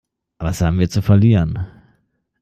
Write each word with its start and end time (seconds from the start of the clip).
Was 0.39 0.61
haben 0.61 0.79
wir 0.79 0.89
zu 0.89 1.03
verlieren? 1.03 1.67